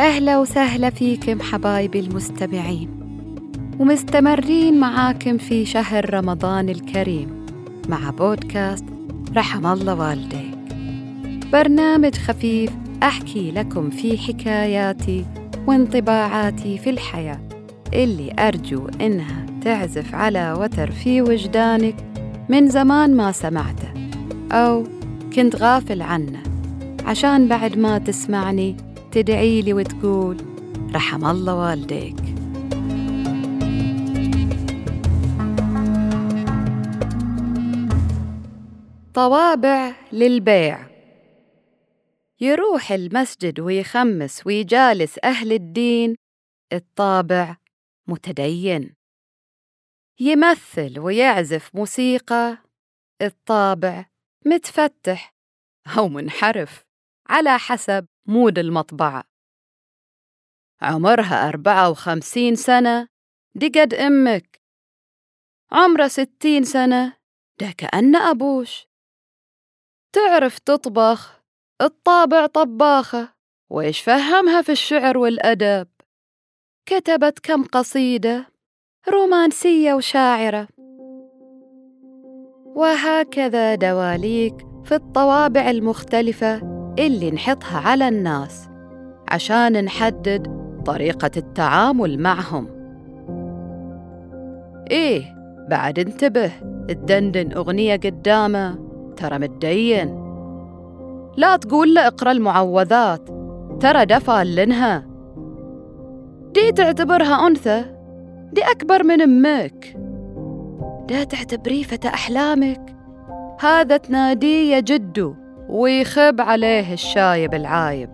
أهلا 0.00 0.38
وسهلا 0.38 0.90
فيكم 0.90 1.40
حبايبي 1.40 2.00
المستمعين. 2.00 2.88
ومستمرين 3.78 4.80
معاكم 4.80 5.38
في 5.38 5.64
شهر 5.64 6.14
رمضان 6.14 6.68
الكريم 6.68 7.46
مع 7.88 8.10
بودكاست 8.10 8.84
رحم 9.36 9.66
الله 9.66 9.94
والديك. 9.94 10.58
برنامج 11.52 12.14
خفيف 12.14 12.70
أحكي 13.02 13.50
لكم 13.50 13.90
فيه 13.90 14.18
حكاياتي 14.18 15.24
وانطباعاتي 15.66 16.78
في 16.78 16.90
الحياة. 16.90 17.40
اللي 17.94 18.32
أرجو 18.38 18.88
إنها 19.00 19.46
تعزف 19.64 20.14
على 20.14 20.54
وتر 20.58 20.90
في 20.90 21.22
وجدانك 21.22 21.96
من 22.48 22.68
زمان 22.68 23.16
ما 23.16 23.32
سمعته. 23.32 23.88
أو 24.52 24.84
كنت 25.34 25.56
غافل 25.56 26.02
عنه. 26.02 26.42
عشان 27.06 27.48
بعد 27.48 27.78
ما 27.78 27.98
تسمعني 27.98 28.89
تدعي 29.12 29.62
لي 29.62 29.72
وتقول 29.72 30.36
رحم 30.94 31.26
الله 31.26 31.54
والديك. 31.54 32.16
طوابع 39.14 39.92
للبيع. 40.12 40.86
يروح 42.40 42.92
المسجد 42.92 43.60
ويخمس 43.60 44.46
ويجالس 44.46 45.18
أهل 45.24 45.52
الدين 45.52 46.16
الطابع 46.72 47.56
متدين. 48.06 48.94
يمثل 50.20 50.98
ويعزف 50.98 51.70
موسيقى 51.74 52.58
الطابع 53.22 54.06
متفتح 54.46 55.34
أو 55.98 56.08
منحرف. 56.08 56.89
على 57.30 57.58
حسب 57.58 58.06
مود 58.26 58.58
المطبعة. 58.58 59.24
عمرها 60.82 61.48
أربعة 61.48 61.90
وخمسين 61.90 62.56
سنة. 62.56 63.08
دي 63.54 63.68
قد 63.68 63.94
أمك. 63.94 64.60
عمرها 65.72 66.08
ستين 66.08 66.64
سنة. 66.64 67.16
ده 67.60 67.70
كأن 67.78 68.16
أبوش. 68.16 68.86
تعرف 70.12 70.58
تطبخ؟ 70.58 71.42
الطابع 71.82 72.46
طباخة. 72.46 73.34
وإيش 73.70 74.00
فهمها 74.00 74.62
في 74.62 74.72
الشعر 74.72 75.18
والأدب؟ 75.18 75.88
كتبت 76.86 77.38
كم 77.38 77.64
قصيدة. 77.64 78.52
رومانسية 79.08 79.94
وشاعرة. 79.94 80.68
وهكذا 82.76 83.74
دواليك 83.74 84.56
في 84.84 84.94
الطوابع 84.94 85.70
المختلفة. 85.70 86.69
اللي 86.98 87.30
نحطها 87.30 87.78
على 87.78 88.08
الناس 88.08 88.68
عشان 89.28 89.84
نحدد 89.84 90.60
طريقة 90.86 91.30
التعامل 91.36 92.18
معهم. 92.18 92.66
إيه 94.90 95.22
بعد 95.68 95.98
انتبه 95.98 96.52
تدندن 96.88 97.52
أغنية 97.52 97.96
قدامه 97.96 98.78
ترى 99.16 99.38
متدين. 99.38 100.30
لا 101.36 101.56
تقول 101.56 101.94
له 101.94 102.06
اقرأ 102.06 102.32
المعوذات 102.32 103.28
ترى 103.80 104.04
دفى 104.04 104.44
لنها. 104.44 105.06
دي 106.54 106.72
تعتبرها 106.72 107.46
أنثى 107.46 107.84
دي 108.52 108.62
أكبر 108.62 109.04
من 109.04 109.22
أمك. 109.22 109.96
دا 111.08 111.24
تعتبريه 111.24 111.82
فتى 111.82 112.08
أحلامك. 112.08 112.96
هذا 113.60 113.96
تناديه 113.96 114.74
يا 114.74 114.80
جدو. 114.80 115.34
ويخب 115.72 116.40
عليه 116.40 116.92
الشايب 116.92 117.54
العايب 117.54 118.10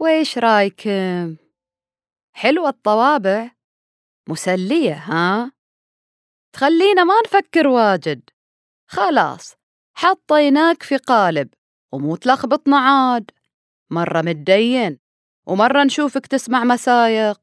ويش 0.00 0.38
رأيكم؟ 0.38 1.36
حلوة 2.32 2.68
الطوابع؟ 2.68 3.50
مسلية 4.28 4.94
ها؟ 4.94 5.52
تخلينا 6.52 7.04
ما 7.04 7.14
نفكر 7.26 7.68
واجد 7.68 8.30
خلاص 8.90 9.54
حطيناك 9.94 10.82
في 10.82 10.96
قالب 10.96 11.48
ومو 11.92 12.16
تلخبطنا 12.16 12.78
عاد 12.78 13.30
مرة 13.90 14.22
متدين 14.22 14.98
ومرة 15.46 15.84
نشوفك 15.84 16.26
تسمع 16.26 16.64
مسايق 16.64 17.40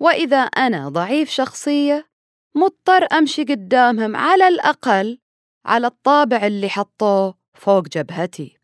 وإذا 0.00 0.38
أنا 0.38 0.88
ضعيف 0.88 1.30
شخصية 1.30 2.08
مضطر 2.54 3.06
أمشي 3.12 3.44
قدامهم 3.44 4.16
على 4.16 4.48
الأقل 4.48 5.21
على 5.64 5.86
الطابع 5.86 6.46
اللي 6.46 6.68
حطوه 6.68 7.38
فوق 7.54 7.88
جبهتي. 7.88 8.58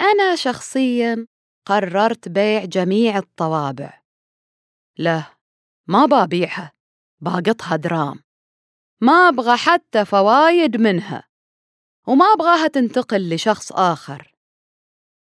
أنا 0.00 0.36
شخصياً 0.36 1.26
قررت 1.66 2.28
بيع 2.28 2.64
جميع 2.64 3.18
الطوابع. 3.18 4.02
لا 4.96 5.24
ما 5.86 6.06
ببيعها 6.06 6.72
باقطها 7.20 7.76
درام 7.76 8.22
ما 9.00 9.12
أبغى 9.12 9.56
حتى 9.56 10.04
فوايد 10.04 10.76
منها. 10.76 11.28
وما 12.06 12.24
أبغاها 12.24 12.68
تنتقل 12.68 13.34
لشخص 13.34 13.72
آخر. 13.72 14.34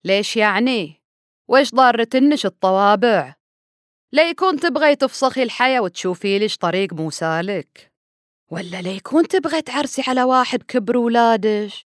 ليش 0.03 0.37
يعني؟ 0.37 1.03
ويش 1.47 1.71
ضارة 1.75 2.03
تنش 2.03 2.45
الطوابع؟ 2.45 3.35
ليكون 4.13 4.59
تبغي 4.59 4.95
تفسخي 4.95 5.43
الحياة 5.43 5.81
وتشوفي 5.81 6.39
ليش 6.39 6.57
طريق 6.57 6.93
مو 6.93 7.09
سالك. 7.09 7.90
ولا 8.51 8.81
ليكون 8.81 9.27
تبغي 9.27 9.61
تعرسي 9.61 10.01
على 10.07 10.23
واحد 10.23 10.63
كبر 10.63 10.97
ولادش؟ 10.97 11.85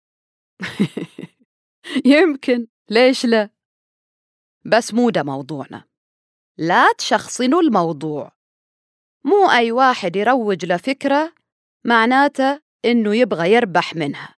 يمكن 2.05 2.67
ليش 2.89 3.25
لا؟ 3.25 3.49
بس 4.65 4.93
مو 4.93 5.09
ده 5.09 5.23
موضوعنا. 5.23 5.87
لا 6.57 6.93
تشخصنوا 6.97 7.61
الموضوع. 7.61 8.31
مو 9.23 9.51
أي 9.51 9.71
واحد 9.71 10.15
يروج 10.15 10.65
لفكرة 10.65 11.33
معناته 11.85 12.61
إنه 12.85 13.15
يبغى 13.15 13.51
يربح 13.51 13.95
منها. 13.95 14.35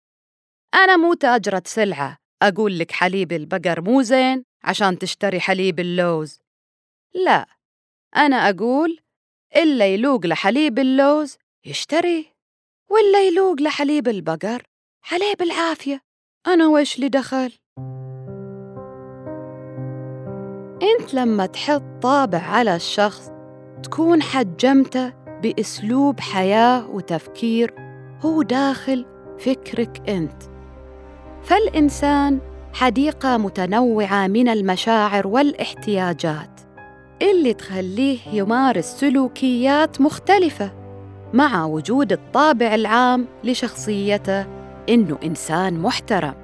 أنا 0.75 0.97
مو 0.97 1.15
تاجرة 1.15 1.63
سلعة. 1.67 2.19
أقول 2.43 2.79
لك 2.79 2.93
حليب 2.93 3.33
البقر 3.33 3.81
مو 3.81 4.03
زين 4.03 4.45
عشان 4.65 4.99
تشتري 4.99 5.41
حليب 5.41 5.81
اللوز. 5.81 6.41
لا 7.15 7.47
أنا 8.17 8.37
أقول 8.37 9.01
إلا 9.57 9.95
يلوق 9.95 10.27
لحليب 10.27 10.79
اللوز 10.79 11.39
يشتري؟ 11.67 12.27
ولا 12.91 13.27
يلوق 13.27 13.61
لحليب 13.61 14.09
البقر 14.09 14.63
عليه 15.13 15.35
بالعافية 15.39 16.01
أنا 16.47 16.69
ويش 16.69 16.99
لي 16.99 17.09
دخل؟ 17.09 17.53
أنت 20.83 21.15
لما 21.15 21.47
تحط 21.47 21.83
طابع 22.03 22.39
على 22.39 22.77
الشخص 22.77 23.31
تكون 23.83 24.23
حجمته 24.23 25.09
بأسلوب 25.43 26.21
حياة 26.21 26.91
وتفكير 26.91 27.75
هو 28.21 28.43
داخل 28.43 29.07
فكرك 29.39 30.09
أنت. 30.09 30.43
فالإنسان 31.43 32.41
حديقة 32.73 33.37
متنوعة 33.37 34.27
من 34.27 34.49
المشاعر 34.49 35.27
والاحتياجات 35.27 36.61
اللي 37.23 37.55
تخليه 37.55 38.19
يمارس 38.33 38.85
سلوكيات 38.85 40.01
مختلفة. 40.01 40.82
مع 41.33 41.65
وجود 41.65 42.13
الطابع 42.13 42.75
العام 42.75 43.27
لشخصيته 43.45 44.47
إنه 44.89 45.19
إنسان 45.25 45.79
محترم. 45.79 46.35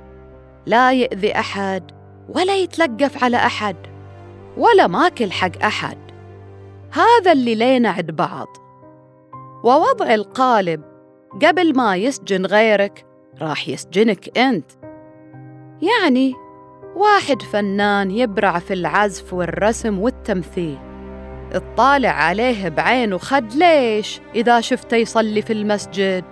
لا 0.67 0.93
يأذي 0.93 1.39
أحد 1.39 1.91
ولا 2.29 2.57
يتلقف 2.57 3.25
على 3.25 3.37
أحد 3.37 3.77
ولا 4.57 4.87
ماكل 4.87 5.33
حق 5.33 5.63
أحد. 5.63 5.99
هذا 6.91 7.33
اللي 7.33 7.55
لينا 7.55 7.91
عند 7.91 8.11
بعض. 8.11 8.49
ووضع 9.65 10.15
القالب 10.15 10.83
قبل 11.43 11.77
ما 11.77 11.97
يسجن 11.97 12.47
غيرك 12.47 13.07
راح 13.41 13.69
يسجنك 13.69 14.39
أنت. 14.39 14.71
يعني 15.83 16.35
واحد 16.97 17.43
فنان 17.43 18.11
يبرع 18.11 18.59
في 18.59 18.75
العزف 18.75 19.35
والرسم 19.35 19.99
والتمثيل. 19.99 20.88
اطالع 21.53 22.11
عليه 22.11 22.69
بعين 22.69 23.19
خد 23.19 23.53
ليش 23.53 24.21
إذا 24.35 24.61
شفته 24.61 24.97
يصلي 24.97 25.43
في 25.43 25.53
المسجد؟ 25.53 26.25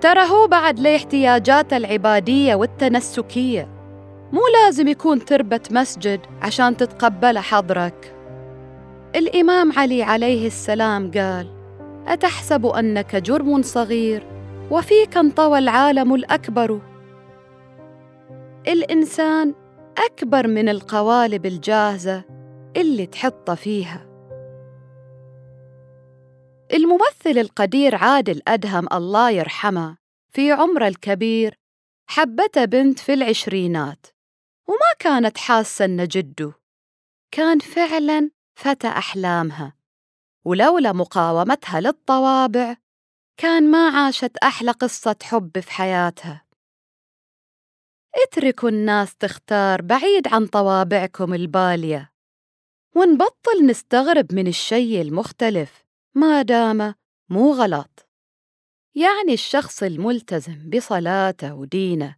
ترى 0.00 0.20
هو 0.20 0.46
بعد 0.46 0.80
له 0.80 0.96
احتياجاته 0.96 1.76
العبادية 1.76 2.54
والتنسكية. 2.54 3.68
مو 4.32 4.40
لازم 4.62 4.88
يكون 4.88 5.24
تربة 5.24 5.60
مسجد 5.70 6.20
عشان 6.42 6.76
تتقبل 6.76 7.38
حضرك 7.38 8.14
الإمام 9.16 9.72
علي 9.72 10.02
عليه 10.02 10.46
السلام 10.46 11.10
قال 11.10 11.46
أتحسب 12.08 12.66
أنك 12.66 13.16
جرم 13.16 13.62
صغير 13.62 14.26
وفيك 14.70 15.16
انطوى 15.16 15.58
العالم 15.58 16.14
الأكبر؟ 16.14 16.80
الإنسان 18.68 19.54
أكبر 20.06 20.46
من 20.46 20.68
القوالب 20.68 21.46
الجاهزة 21.46 22.22
اللي 22.76 23.06
تحطه 23.06 23.54
فيها. 23.54 24.13
الممثل 26.74 27.38
القدير 27.40 27.94
عادل 27.94 28.42
أدهم 28.48 28.88
الله 28.92 29.30
يرحمه 29.30 29.96
في 30.32 30.52
عمره 30.52 30.88
الكبير 30.88 31.58
حبته 32.06 32.64
بنت 32.64 32.98
في 32.98 33.14
العشرينات 33.14 34.06
وما 34.68 34.92
كانت 34.98 35.38
حاسة 35.38 35.84
إن 35.84 36.08
جده 36.08 36.52
كان 37.30 37.58
فعلاً 37.58 38.30
فتى 38.54 38.88
أحلامها 38.88 39.76
ولولا 40.44 40.92
مقاومتها 40.92 41.80
للطوابع 41.80 42.76
كان 43.36 43.70
ما 43.70 43.88
عاشت 43.88 44.36
أحلى 44.36 44.70
قصة 44.70 45.16
حب 45.22 45.60
في 45.60 45.70
حياتها. 45.70 46.44
اتركوا 48.14 48.68
الناس 48.68 49.16
تختار 49.16 49.82
بعيد 49.82 50.28
عن 50.28 50.46
طوابعكم 50.46 51.34
البالية 51.34 52.12
ونبطل 52.96 53.66
نستغرب 53.66 54.34
من 54.34 54.46
الشي 54.46 55.00
المختلف. 55.00 55.83
ما 56.14 56.42
دام 56.42 56.94
مو 57.30 57.52
غلط. 57.52 58.08
يعني 58.94 59.32
الشخص 59.32 59.82
الملتزم 59.82 60.70
بصلاته 60.70 61.54
ودينه 61.54 62.16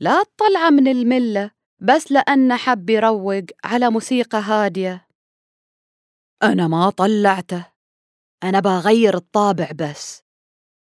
لا 0.00 0.22
تطلعه 0.22 0.70
من 0.70 0.88
الملة 0.88 1.50
بس 1.78 2.12
لأنه 2.12 2.56
حب 2.56 2.90
يروق 2.90 3.44
على 3.64 3.90
موسيقى 3.90 4.38
هادية. 4.38 5.08
أنا 6.42 6.68
ما 6.68 6.90
طلعته. 6.90 7.66
أنا 8.42 8.60
بغير 8.60 9.16
الطابع 9.16 9.70
بس. 9.74 10.22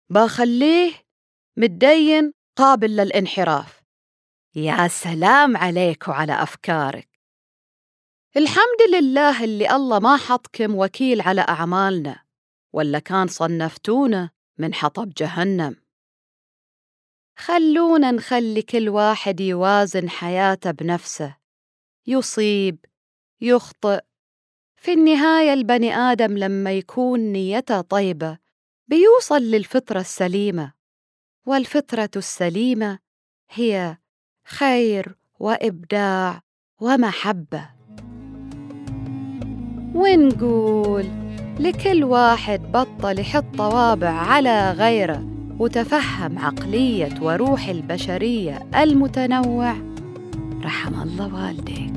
بخليه 0.09 0.93
متدين 1.57 2.33
قابل 2.57 2.95
للانحراف. 2.95 3.81
يا 4.55 4.87
سلام 4.87 5.57
عليك 5.57 6.07
وعلى 6.07 6.43
أفكارك. 6.43 7.09
الحمد 8.37 8.95
لله 8.95 9.43
اللي 9.43 9.75
الله 9.75 9.99
ما 9.99 10.17
حطكم 10.17 10.75
وكيل 10.75 11.21
على 11.21 11.41
أعمالنا. 11.41 12.26
ولا 12.73 12.99
كان 12.99 13.27
صنفتونا 13.27 14.29
من 14.57 14.73
حطب 14.73 15.13
جهنم. 15.17 15.75
خلونا 17.37 18.11
نخلي 18.11 18.61
كل 18.61 18.89
واحد 18.89 19.39
يوازن 19.39 20.09
حياته 20.09 20.71
بنفسه 20.71 21.37
يصيب 22.07 22.85
يخطئ. 23.41 24.01
في 24.75 24.93
النهاية 24.93 25.53
البني 25.53 25.95
آدم 25.95 26.37
لما 26.37 26.71
يكون 26.71 27.19
نيته 27.19 27.81
طيبة 27.81 28.37
بيوصل 28.87 29.41
للفطرة 29.41 29.99
السليمة 29.99 30.73
والفطرة 31.45 32.09
السليمة 32.15 32.99
هي 33.49 33.97
خير 34.45 35.15
وإبداع 35.39 36.41
ومحبة. 36.81 37.76
ونقول 39.95 41.05
لكل 41.59 42.03
واحد 42.03 42.61
بطل 42.71 43.19
يحط 43.19 43.45
طوابع 43.57 44.09
على 44.09 44.71
غيره 44.71 45.23
وتفهم 45.59 46.39
عقلية 46.39 47.09
وروح 47.21 47.67
البشرية 47.67 48.67
المتنوع. 48.75 49.75
رحم 50.63 51.01
الله 51.01 51.35
والديك. 51.35 51.93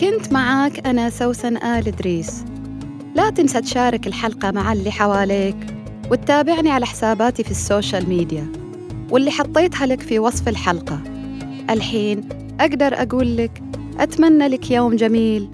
كنت 0.00 0.32
معاك 0.32 0.86
أنا 0.86 1.10
سوسن 1.10 1.56
آل 1.56 1.88
إدريس. 1.88 2.44
لا 3.14 3.30
تنسى 3.30 3.60
تشارك 3.60 4.06
الحلقة 4.06 4.50
مع 4.50 4.72
اللي 4.72 4.90
حواليك 4.90 5.56
وتتابعني 6.10 6.70
على 6.70 6.86
حساباتي 6.86 7.44
في 7.44 7.50
ال 7.50 7.58
social 7.58 8.08
media. 8.08 8.46
واللي 9.10 9.30
حطيتها 9.30 9.86
لك 9.86 10.00
في 10.00 10.18
وصف 10.18 10.48
الحلقة. 10.48 11.15
الحين 11.70 12.28
أقدر 12.60 12.94
أقول 13.02 13.36
لك 13.36 13.62
أتمنى 13.98 14.48
لك 14.48 14.70
يوم 14.70 14.96
جميل 14.96 15.48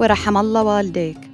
ورحم 0.00 0.36
الله 0.36 0.62
والديك. 0.62 1.27